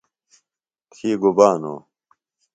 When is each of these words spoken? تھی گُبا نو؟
تھی 0.91 1.09
گُبا 1.21 1.49
نو؟ 1.61 1.73